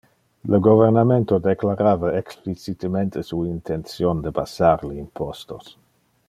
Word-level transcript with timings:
Le 0.51 0.59
governamento 0.67 1.37
declarava 1.47 2.09
explicitemente 2.21 3.21
su 3.29 3.43
intention 3.51 4.23
de 4.25 4.33
bassar 4.39 4.83
le 4.89 4.97
impostos. 5.05 5.71